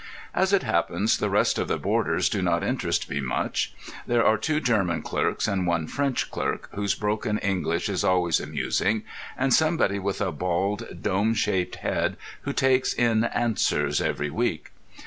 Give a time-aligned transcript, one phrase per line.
[0.33, 3.71] As it happens, the rest of the boarders do not interest me much.
[4.07, 9.03] There are two German clerks and one French clerk, whose broken English is always amusing,
[9.37, 14.71] and somebody with a bald, dome shaped head who takes in Answers every week.